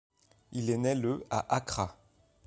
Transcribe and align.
Il 0.51 0.71
est 0.71 0.77
né 0.77 0.95
le 0.95 1.23
à 1.29 1.45
Accra. 1.53 1.95